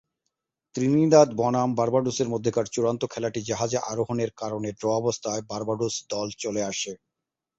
[0.75, 6.91] Trinidad বনাম বার্বাডোসের মধ্যকার চূড়ান্ত খেলাটি জাহাজে আরোহণের কারণে ড্র অবস্থায় বার্বাডোস দল চলে আসে।